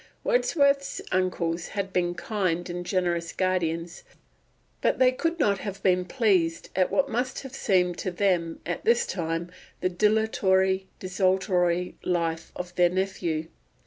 Wordsworth's 0.23 0.99
uncles 1.11 1.67
had 1.77 1.93
been 1.93 2.15
kind 2.15 2.67
and 2.71 2.83
generous 2.83 3.33
guardians, 3.33 4.01
but 4.81 4.97
they 4.97 5.11
could 5.11 5.37
not 5.37 5.59
have 5.59 5.83
been 5.83 6.05
pleased 6.05 6.71
at 6.75 6.89
what 6.89 7.07
must 7.07 7.41
have 7.43 7.53
seemed 7.53 7.99
to 7.99 8.09
them 8.09 8.61
at 8.65 8.83
this 8.83 9.05
time 9.05 9.51
the 9.79 9.89
dilatory, 9.89 10.87
desultory 10.97 11.97
life 12.03 12.51
of 12.55 12.73
their 12.73 12.89
nephew. 12.89 13.45